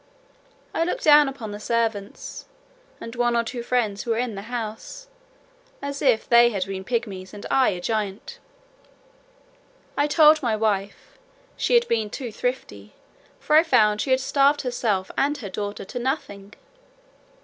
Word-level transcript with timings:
I 0.73 0.83
looked 0.83 1.03
down 1.03 1.29
upon 1.29 1.51
the 1.51 1.59
servants, 1.59 2.47
and 2.99 3.15
one 3.15 3.35
or 3.37 3.43
two 3.43 3.61
friends 3.61 4.01
who 4.01 4.09
were 4.09 4.17
in 4.17 4.33
the 4.33 4.41
house, 4.49 5.05
as 5.79 6.01
if 6.01 6.27
they 6.27 6.49
had 6.49 6.65
been 6.65 6.83
pigmies 6.83 7.35
and 7.35 7.45
I 7.51 7.69
a 7.69 7.79
giant. 7.79 8.39
I 9.95 10.07
told 10.07 10.41
my 10.41 10.55
wife, 10.55 11.19
"she 11.55 11.75
had 11.75 11.87
been 11.87 12.09
too 12.09 12.31
thrifty, 12.31 12.95
for 13.39 13.55
I 13.55 13.61
found 13.61 14.01
she 14.01 14.09
had 14.09 14.19
starved 14.19 14.63
herself 14.63 15.11
and 15.19 15.37
her 15.37 15.49
daughter 15.49 15.85
to 15.85 15.99
nothing." 15.99 16.55